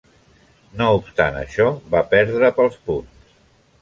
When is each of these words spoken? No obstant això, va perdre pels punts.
No 0.79 0.87
obstant 1.01 1.37
això, 1.41 1.67
va 1.97 2.03
perdre 2.17 2.53
pels 2.59 2.81
punts. 2.89 3.35